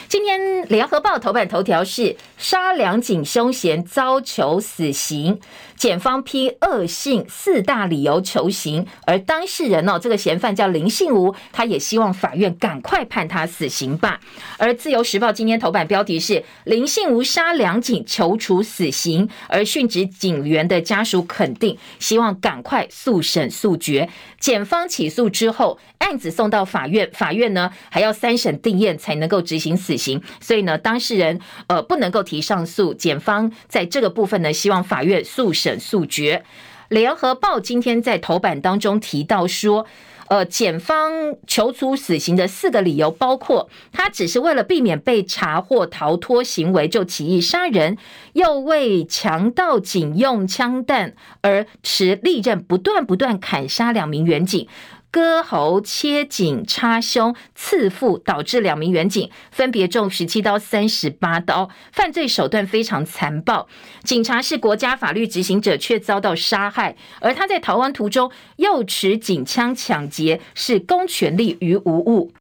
[0.08, 5.38] 今天联合报头版头条是杀两警凶嫌遭求死刑。
[5.76, 14.20] 检方批恶性四大理由求刑，而当事人哦，这个嫌犯叫林信吴，他也希望法院赶快判他死刑吧。
[14.58, 24.08] 而自由时报今天头版标题是林信吴杀两警求处死刑，而殉职警员的家属肯定希望赶快速审速决。
[24.38, 32.94] 检方起诉之后，案子送到法院，法院呢还要三审定验才能够执行死刑，所以呢，当事人呃不能够提上诉。
[32.94, 35.52] 检方在这个部分呢，希望法院速。
[35.56, 36.42] 审速决。
[36.90, 39.86] 联合报今天在头版当中提到说，
[40.28, 47.96] 呃，检方求处死刑的四个理由，包括他只是为了避免被查获逃脱行为就起意杀人，
[48.32, 54.66] 又为强盗警用枪弹而持利刃不断不断砍杀两名员警。
[55.16, 63.66] 割喉、切颈、插胸、刺腹，导致两名员警分别中十七刀、三十八刀，犯罪手段非常残暴。
[64.04, 66.98] 警察是国家法律执行者，却遭到杀害。
[67.22, 72.32] 而他在逃亡途中又持警枪抢劫，是公权力于无物。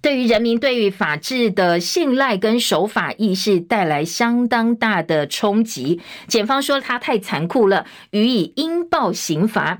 [0.00, 6.00] 对于人民对于法治的信赖跟守法意识带来相当大的冲击。
[6.26, 9.78] 检方说他太残酷了，予以应报刑罚。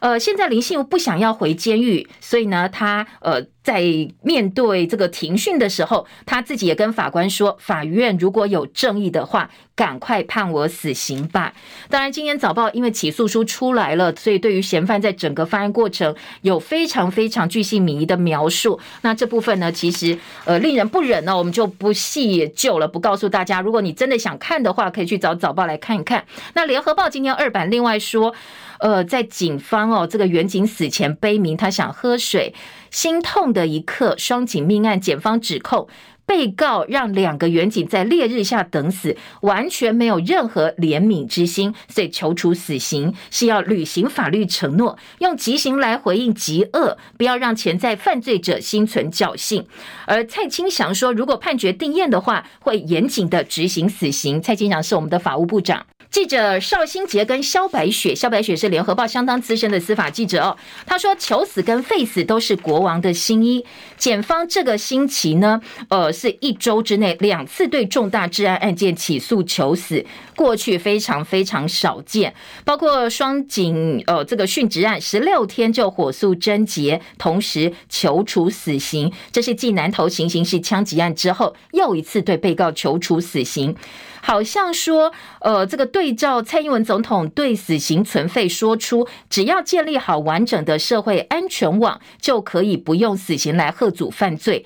[0.00, 3.46] 呃，现在林信如不想要回监狱，所以呢，他呃。
[3.68, 3.82] 在
[4.22, 11.52] 面对这个庭讯的时候，他自己也跟法官说：“法院如果有正义的话，赶快判我死刑吧。”
[11.90, 18.80] 当然，今天早报因为起诉书出来了，所以对于嫌犯在整个犯案过程有非常非常巨细靡遗的描述。
[19.02, 23.60] 那这部分呢，其实呃令人不忍呢，我们就不细究了，不告诉大家。
[23.60, 26.24] 如果你真的想看的话，可以去找早报来看一看。
[26.54, 28.34] 那联合报今天二版另外说，
[28.78, 32.54] 呃，在警方哦，这个员警死前悲鸣，他想喝水。
[32.90, 35.88] 心痛的一刻，双警命案，检方指控
[36.26, 49.66] 被告让两个员警在烈日下等死，完全没有任何怜悯之心，所以求处死刑是要履行法律承诺，用极刑来回应极恶，不要让潜在犯罪者心存侥幸。
[50.06, 54.42] 而蔡清祥说，如果判决定验的话，会严谨的执行死刑。
[54.42, 55.86] 蔡清祥是我们的法务部长。
[56.10, 60.56] 记者邵新杰跟萧白雪，萧白雪是联合报相当资深的司法记者哦。
[60.86, 63.64] 他说：“求死跟废死都是国王的新衣。
[63.98, 70.04] 检方这个星期呢，呃，是一周之内两次对重大治安案件起诉求死，
[70.34, 72.34] 过去非常非常少见。
[72.64, 79.12] 包括双井呃这个殉职案，十六天就火速侦结，同时求处死刑。
[79.30, 83.76] 这是继南投行刑事枪击案之后，又一次对被告求处死刑。”
[84.20, 94.64] 好像说，呃，这个对照蔡英文总统对死刑存废说出，只要建立好完整的社会安全网，就可以不用死刑来贺阻犯罪。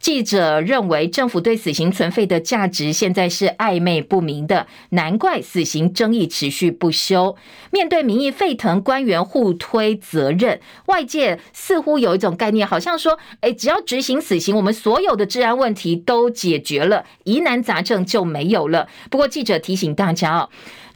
[0.00, 7.36] 记者认为，政府对死刑存废的价值现在是暧昧不明的，难怪死刑争议持续不休。
[7.70, 18.88] 面对民意沸腾，官员互推责任，外界似乎有一种概念，好像说，哎，只要执行死刑，我们所有的治安问题都解决了，疑难杂症就没有了。
[19.10, 20.48] 不过，记者提醒大家哦。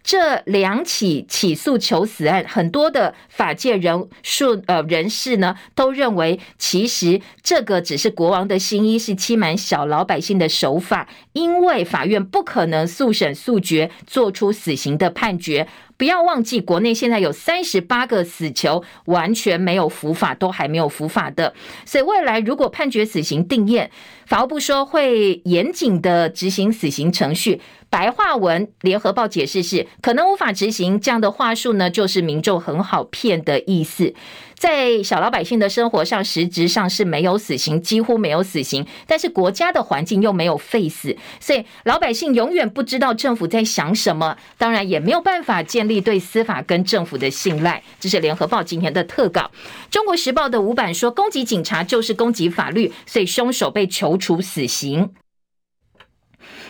[0.04, 15.66] 这两起起诉求死案，很多的法界人数呃人士呢，都认为其实这个只是国王的新衣，是欺瞒小老百姓的手法，因为法院不可能速审速决，做出死刑的判决。
[15.96, 21.54] 不要忘记，国内现在有三十八个死囚完全没有伏法，都还没有伏法的。
[21.84, 23.90] 所以未来如果判决死刑定验，
[24.26, 27.60] 法务部说会严谨的执行死刑程序。
[27.88, 34.12] 白话文，联合报解释是可能无法执行这样的话术呢，就是民众很好骗的意思。
[34.56, 38.86] 在小老百姓的生活上，实质上是没有死刑，几乎没有死刑。
[39.06, 47.82] 但是国家的环境又没有废死，所以老百姓永远不知道政府在想什么，当然也没有办法建立对司法跟政府的信赖。
[47.98, 49.50] 这是联合报今天的特稿。
[49.90, 55.10] 中国时报的五版说，攻击警察就是攻击法律，所以凶手被求处死刑。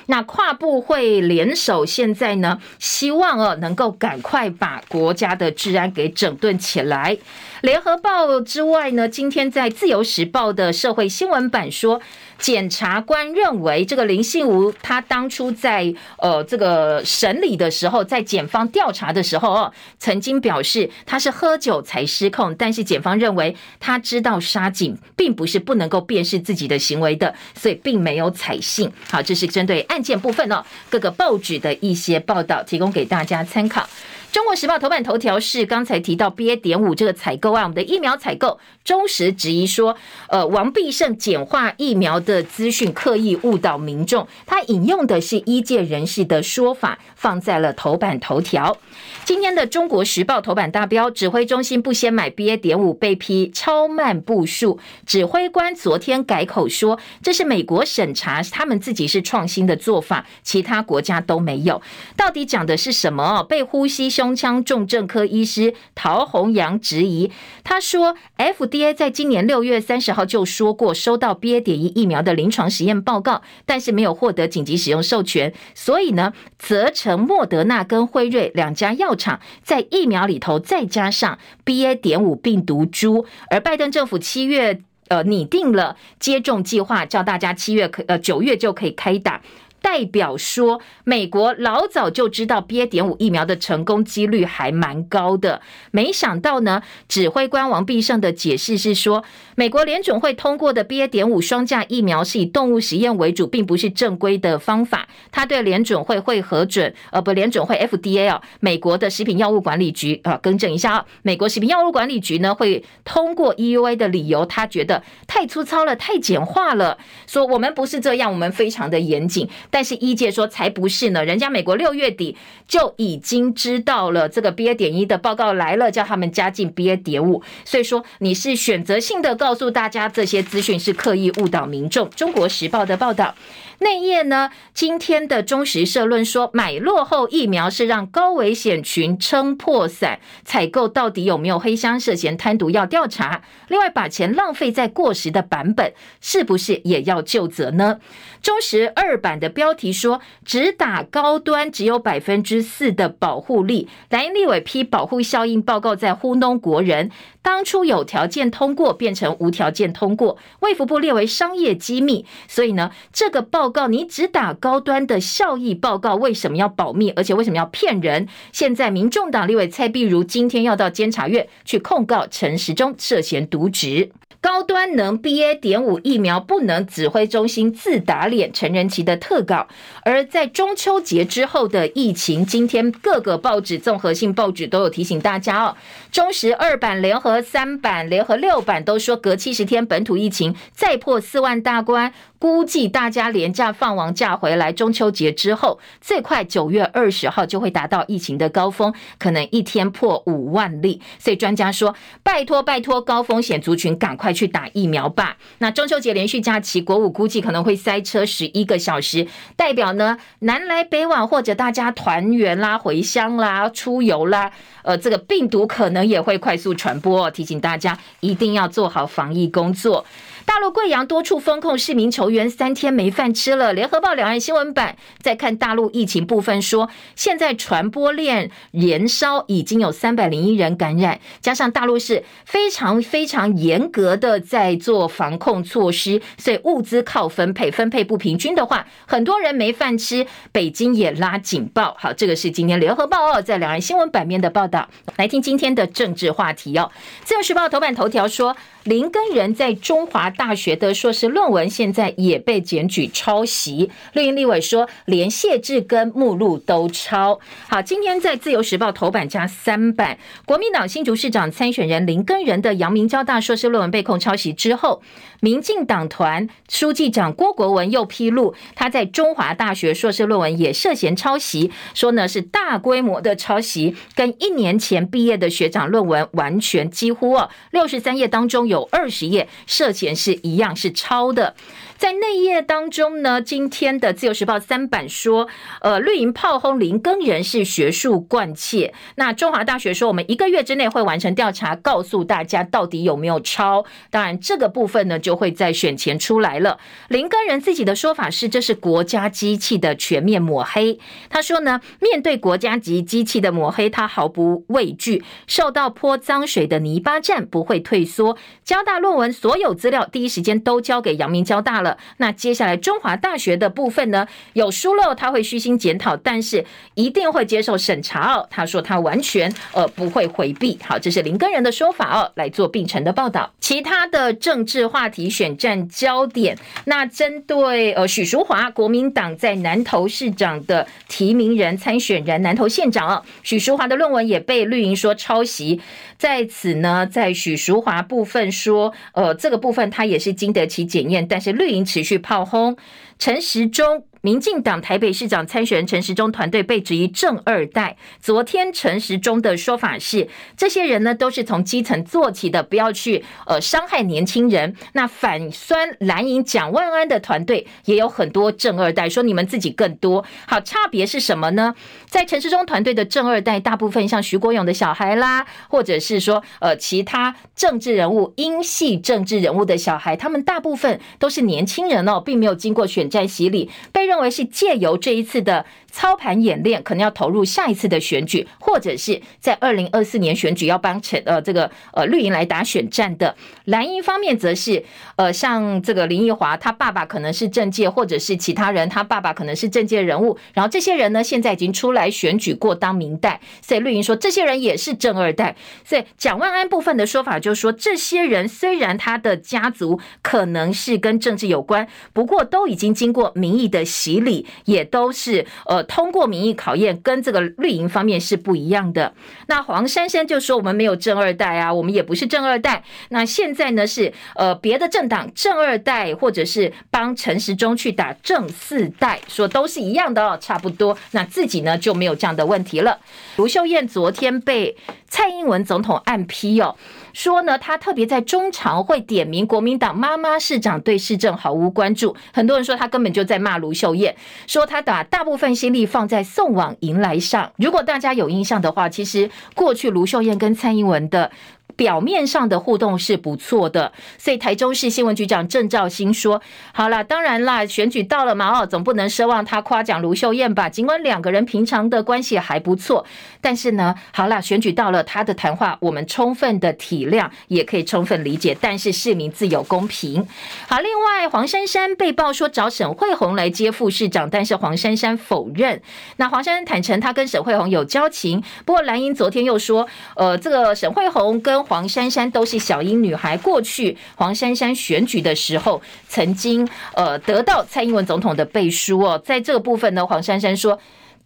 [0.07, 7.17] 那跨部会联手，现在呢，希望哦能够赶快把国家的治安给整顿起来。
[7.63, 12.01] 联合报之外呢，今天在自由时报的社会新闻版说。
[12.39, 28.91] 检察官认为，这个林信吾他当初在呃这个审理的时候，在检方调查的时候哦，曾经表示他是喝酒才失控，但是检方认为他知道杀警并不是不能够辨识自己的行为的，所以并没有采信。
[29.09, 33.89] 好，这是针对案件部分哦，各个报纸的一些报道，提供给大家参考。
[34.35, 36.57] 中国时报头版头条是刚才提到 BA.
[36.57, 44.27] 点五这个采购案，我们的疫苗采购，中时质疑说，呃，王必胜简化疫苗的资讯，刻意误导民众。
[44.45, 48.77] 他引用的是医界人士的说法，放在了头版头条。
[49.25, 52.57] 今天的中国时报头版大标，指挥中心不先买 BA.
[52.57, 61.81] 点五被批超慢部署，指挥官昨天改口说，这是美国审查，他们自己是创新的做法，其他国家都没有。
[62.17, 63.45] 到底讲的是什么？
[63.45, 67.31] 被呼吸胸胸腔重症科医师陶弘扬质疑，
[67.63, 71.61] 他说：“FDA 在今年六月三十号就说过，收到 BA.
[71.61, 81.95] 点一疫苗的临床实验报告，但是没有获得紧急使用授权，所以呢，责成莫德纳跟辉瑞两家药厂在疫苗里头再加上 BA.
[81.95, 83.27] 点五病毒株。
[83.51, 89.43] 而拜登政府七月呃拟定了接种计划，叫大家七月可呃九月就可以开打。”
[89.85, 92.87] 代表说，美国老早就知道 BA.
[92.87, 95.61] 点五疫苗的成功几率还蛮高的，
[95.91, 99.23] 没想到呢，指挥官王必胜的解释是说，
[99.57, 101.07] 美国联准会通过的 BA.
[101.09, 105.07] 点五双价疫苗是以动物实验为主，并不是正规的方法。
[105.31, 119.47] 他对联准会会核准，呃，不，联准会 FDA 啊，美国的食品药物管理局啊，更正一下啊，美国食品药物管理局呢会通过 EUA 的理由，他觉得太粗糙了，太简化了，说我们不是这样，我们非常的严谨。
[119.75, 122.37] 但是医界说才不是呢，人家美国六月底
[122.69, 124.73] 就已经知道了这个 BA.
[124.77, 127.03] 点一的报告来了，叫他们加进 BA.
[127.03, 132.09] 点五，所以说你是选择性的告诉大家这些资讯是刻意误导民众。
[132.11, 133.35] 中国时报的报道。
[133.81, 143.43] 内页呢，今天的中时社论说，买落后疫苗是让高危险群撑破伞，采购到底有没有黑箱涉嫌贪渎要调查。
[143.69, 147.99] 另外，把钱浪费在过时的版本，是不是也要就责呢？
[148.41, 157.11] 中时二版的标题说只打高端只有百分之四的保护力，蓝营立委批保护效应报告在糊弄国人。
[157.41, 167.09] 当初有条件通过变成无条件通过，卫福部列为商业机密，所以呢，这个报报告你只打高端的效益报告，为什么要保密？
[167.13, 168.29] 而且为什么要骗人？
[168.53, 174.13] 现在民众党立委蔡碧如今天要到监察院去控告陈时中涉嫌渎职。
[174.43, 175.59] 高端能 BA.
[175.59, 179.67] 点五疫苗不能指挥中心自打脸，陈仁奇的特稿。
[180.03, 185.75] 而在中秋节之后的疫情，今天各个报纸、综合性报纸都有提醒大家哦。
[186.13, 192.13] 中时二版、联合三版、联合六版都说，隔七十天本土疫情再破四万大关。
[192.45, 201.01] 估计大家连假放完假回来，中秋节之后最快九月二十号就会达到疫情的高峰，可能一天破五万例。
[201.19, 205.39] 所以专家说，拜托拜托，高风险族群赶快去打疫苗吧。
[205.57, 209.27] 那中秋节连续假期，国五估计可能会塞车十一个小时，
[209.57, 220.05] 代表呢南来北往或者大家团圆啦、回乡啦、出游啦，呃，这个病毒可能也会快速传播，提醒大家一定要做好防疫工作。
[220.47, 223.73] 大陆贵阳多处封控，市民球员三天没饭吃了。
[223.73, 240.27] 联合报两岸新闻版在看大陆疫情部分说，现在传播链燃烧，已经有三百零一人感染，加上大陆是非常非常严格的在做防控措施，所以物资靠分配，分配不平均的话，很多人没饭吃。
[240.53, 241.97] 北京也拉警报。
[241.99, 244.89] 好，这个是今天联合报哦，在两岸新闻版面的报道。
[245.17, 246.91] 来听今天的政治话题哦，
[247.25, 248.57] 自由时报头版头条说。
[248.85, 257.41] 林根仁在中华大学的硕士论文现在也被检举抄袭，绿营立委说连谢志根目录都抄。
[257.67, 265.01] 好，今天在自由时报头版加三版，国民党新竹市长参选人林根仁的阳明交大硕士论文被控抄袭之后，
[265.41, 278.74] 民进党团书记长郭国文又披露他在中华大学硕士论文也涉嫌抄袭，说呢是大规模的抄袭，跟一年前毕业的学长论文完全几乎哦六十三页当中有。
[278.75, 281.55] 有二十页涉嫌是一样是抄的。
[281.97, 285.49] 在内页当中呢，今天的自由时报三版说，
[285.81, 288.93] 呃，绿营炮轰林耕人是学术惯窃。
[289.15, 293.85] 那中华大学说，我们一个月之内会完成调查，告诉大家到底有没有抄。
[294.11, 296.79] 当然，这个部分呢，就会在选前出来了。
[297.09, 300.99] 林耕人自己的说法是，这是国家机器的全面抹黑。
[301.31, 308.37] 他说呢，面对国家级机器的抹黑，他毫不畏惧，受到泼脏水的泥巴战不会退缩。
[308.65, 311.97] 交大论文所有资料第一时间都交给阳明交大了。
[312.17, 316.65] 那接下来中华大学的部分呢，有疏漏他会虚心检讨，但是
[316.95, 318.45] 一定会接受审查哦。
[318.51, 320.77] 他说他完全呃不会回避。
[320.83, 323.53] 好，这是林根仁的说法哦，来做并陈的报道。
[323.61, 335.81] 其他的政治话题选战焦点，那针对呃许淑华国民党在南投市长的提名人参选人南投县长哦，许淑华的论文也被绿营说抄袭。
[336.17, 342.77] 在此呢，在许淑华部分说，呃，这个部分他也是经得起检验，但是绿持续炮轰
[343.19, 344.07] 陈时中。
[344.25, 347.99] 民进党台北市长参选人陈时中团队被质疑正二代。
[348.23, 354.75] 昨天陈时中的说法是，这些人呢都是从基层做起的，不要去呃伤害年轻人。
[354.95, 360.25] 那反酸蓝营蒋万安的团队也有很多正二代，说你们自己更多。
[360.47, 361.75] 好，差别是什么呢？
[362.07, 374.14] 在陈时中团队的正二代，大部分像徐国勇的小孩啦，或者是说呃其他政治人物、英系政治人物的小孩，他们大部分都是年轻人哦，并没有经过选战洗礼，被认。
[374.15, 383.37] 认为是借由这一次的操盘演练，可能要投入下一次的选举，或者是在二零二四年选举要帮陈呃这个呃绿营来打选战的。
[383.67, 384.85] 蓝营方面则是
[385.15, 390.37] 呃像这个林奕华，他爸爸可能是政界，或者是其他人，他爸爸可能是政界人物。
[390.53, 395.55] 然后这些人呢，现在已经出来选举过当民代，所以绿营说这些人也是政二代。
[395.85, 403.85] 所以蒋万安部分的说法就是说，这些人虽然他的家族可能是跟政治有关，不过都已经经过民意的。
[403.85, 409.13] 洗礼也都是呃通过民意考验，跟这个绿营方面是不一样的。
[409.47, 412.83] 那黄珊珊就说我们没有正二代啊，我们也不是正二代。
[413.11, 420.97] 那现在呢是呃别的政党正二代，或者是帮陈时中去打正四代，说都是一样的哦，差不多。
[421.13, 422.99] 那自己呢就没有这样的问题了。
[423.37, 424.77] 卢秀燕昨天被
[425.15, 426.75] 蔡英文总统暗批哦。
[427.13, 434.17] 说呢，他特别在中常会点名国民党妈妈市长对市政毫无关注，很多人说他根本就在骂卢秀燕，
[434.49, 437.53] 说他把大部分心力放在送往迎来上。
[437.59, 441.31] 如果大家有印象的话，其实过去卢秀燕跟蔡英文的
[441.77, 443.93] 表面上的互动是不错的。
[444.19, 446.41] 所以台中市新闻局长郑肇兴说
[446.73, 450.69] ：“好了，当然啦，选举到了嘛，哦，总不能奢望他夸奖卢秀燕吧？
[450.69, 453.05] 尽管两个人平常的关系还不错，
[453.41, 458.57] 但是呢，好了，选举到了，他的谈话我们充分的体谅，也可以充分理解。
[458.61, 460.27] 但是市民自有公平。
[460.69, 465.81] 好，另外黄珊珊被曝说找沈慧红来接副市长，但是黄珊珊否认。
[466.17, 480.79] 那黄珊珊坦承他跟沈慧红有交情，不过蓝英昨天又说，呃，这个沈慧虹跟黄珊珊都是小英女孩，过去黄珊珊选举的时候曾经呃得到蔡英文总统的背书哦，在这个部分呢，黄珊珊说。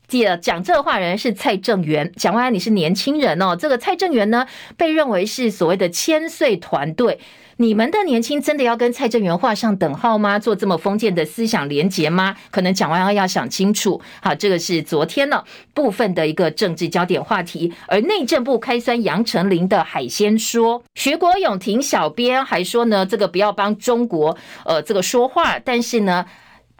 [0.07, 3.55] 记得讲这话人是蔡正元，蒋万安你是年轻人哦。
[3.55, 7.21] 这个蔡正元呢，被认为是所谓的千岁团队，
[7.61, 10.39] 你们的年轻真的要跟蔡正元画上等号吗？
[10.39, 12.37] 做这么封建的思想连结吗？
[12.53, 14.01] 可能蒋万安要想清楚。
[14.23, 15.43] 好，这个是昨天呢
[15.75, 17.73] 部分的一个政治焦点话题。
[17.89, 26.25] 而内政部开酸杨丞琳的海鲜说，徐国勇挺小编还说呢，这个不要帮中国呃这个说话，但是呢。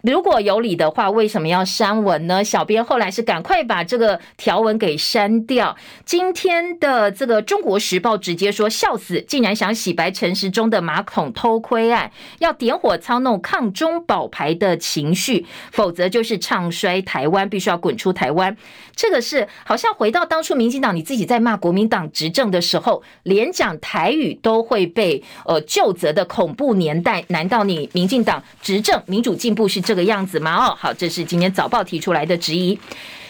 [0.03, 2.45] 如果有理的话，为什么要删文呢？
[2.45, 5.77] 小编后来是赶快把这个条文给删掉。
[6.05, 18.57] 今天的这个《中国时报》直接说笑死，竟然想洗白陈时中的马桶偷窥案，要点火操弄抗中保台的情绪，否则就是唱衰台湾，必须要滚出台湾。
[18.99, 27.25] 这个是好像回到当初民进党你自己在骂国民党执政的时候，连讲台语都会被呃就责的恐怖年代。
[27.29, 29.81] 难道你民进党执政民主进步是？
[29.81, 30.57] 这个样子吗？
[30.57, 32.77] 哦，好，这是今天早报提出来的质疑。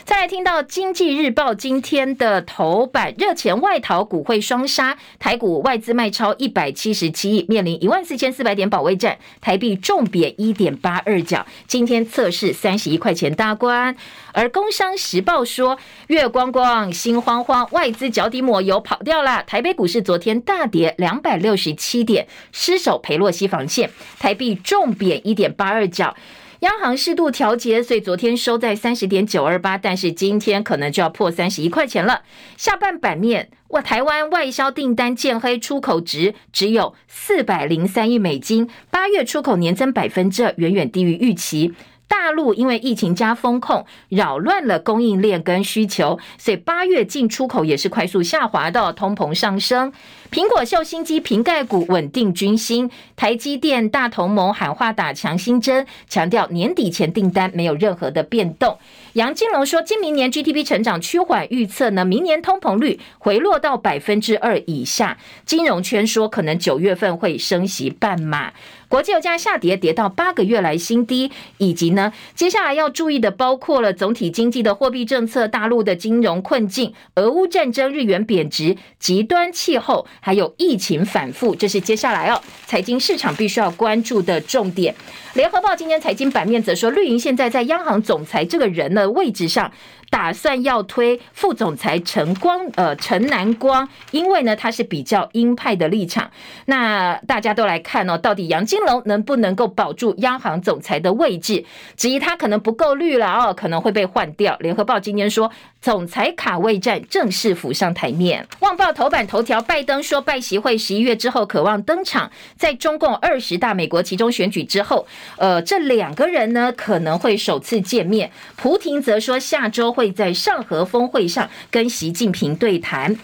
[0.08, 13.94] 再来听到《经济日报》今天的头版，热钱外逃，股汇双杀，台股外资卖超一百七十七亿，面临一万四千四百点保卫战，台币重贬一点八二角，今天测试三十一块钱大关。
[14.32, 19.42] 而《工商时报》说，月光光，心慌慌，外资脚底抹油跑掉了。
[19.42, 26.16] 台北股市昨天大跌两百六十七点，失守裴洛西防线，台币重贬一点八二角。
[26.60, 32.22] 央行适度调节，所以昨天收在三十点九二八，但是今天可能就要破三十一块钱了。
[32.56, 41.72] 下半版面，哇，台湾外销订单见黑，出口值只有四百零三亿美金，八月出口年增百分之二，远远低于预期。
[42.08, 49.92] 大陆因为疫情加封控，扰乱了供应链跟需求，所以八月进出口也是快速下滑的，通膨上升。
[50.30, 58.78] 苹果秀新机瓶盖股稳定军心，台积电大同盟喊话打强心针，强调年底前订单没有任何的变动。
[59.14, 65.16] 杨金龙说，今明年 GDP 成长趋缓，预测呢，明年通膨率回落到百分之二以下。
[65.44, 68.52] 金融圈说，可能九月份会升息半码。
[68.88, 84.94] 国际油价下跌，跌到八个月来新低，以及呢，接下来要注意的包括了总体经济的货币政策、大陆的金融困境、俄乌战争、日元贬值、极端气候，还有疫情反复，这是接下来哦，财经市场必须要关注的重点。
[85.34, 89.70] 联合报今天财经版面则说，绿营现在在央行总裁这个人的位置上。
[90.10, 96.30] 打算要推副总裁陈光，呃，陈南光，因为呢，他是比较鹰派的立场。
[96.64, 101.64] 那大家都来看哦，到底杨金龙能不能够保住央行总裁的位置？
[101.96, 104.56] 质疑他可能不够绿了哦，可能会被换掉。
[104.60, 105.50] 联合报今天说，
[105.82, 108.46] 总裁卡位战正式浮上台面。
[108.60, 115.06] 旺报头版头条，拜登说拜习会十一月之后渴望登场，在中共二十大美国期中选举之后，
[115.36, 118.30] 呃，这两个人呢可能会首次见面。
[118.56, 119.94] 蒲亭则说下周。
[119.98, 123.16] 会在上合峰会上跟习近平对谈。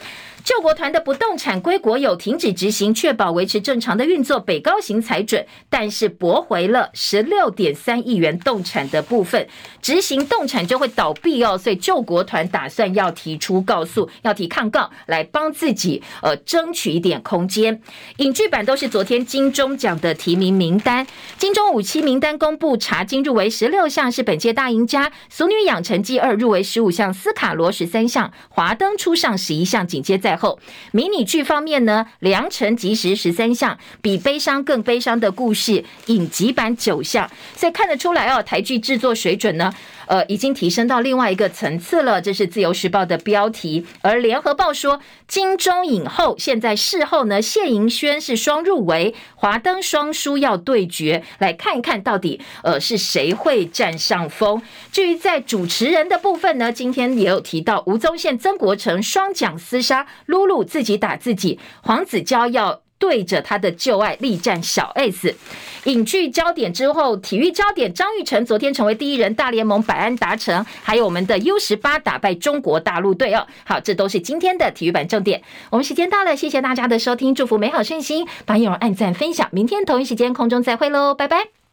[0.45, 4.39] 救国团的不动产归国有停止执行，确保维持正常的运作。
[4.39, 9.49] 北高行裁准，但是驳回了十六点三亿元动产的部分，
[9.81, 11.57] 执行动产就会倒闭哦。
[11.57, 17.81] 所以救国团打算要提出告诉，要提抗告，来帮自己呃争取一点空间。
[18.19, 21.07] 影剧版都是昨天金钟奖的提名名单，
[21.39, 30.34] 金钟五期名单公布，查金入围十六项是本届大赢家，俗女养成记二入围十五项，斯卡罗十三项，华灯初上十一项，紧接在。
[30.37, 30.59] 后
[30.93, 39.73] 迷你剧方面呢，良辰吉时十三项，比悲伤更悲伤的故事影集版九项，所以看得出来哦，台剧制作水准呢。
[40.07, 42.21] 呃，已经提升到另外一个层次了。
[42.21, 54.63] 这是自由时报的标题，而联合报说，金钟影后现在事后呢，谢盈萱是双入围，华灯双输要对决，来看一看到底呃是谁会占上风。
[54.93, 62.84] 至于在主持人的部分呢，今天也有提到吴宗宪、曾国城双讲厮杀，露露自己打自己，黄子佼要。
[62.99, 65.35] 对着他的旧爱力战小 S。
[65.85, 73.47] 影剧焦点之后，体育焦点，张玉成昨天成为第一人，大联盟百安达成，还有我们的 U 十八打败中国大陆队哦。
[73.65, 75.43] 好，这都是今天的体育版重点。
[75.71, 81.64] 我们时间到了，谢谢大家的收听，祝福美好顺心，帮友按赞分享，明天同一时间空中再会喽，拜拜。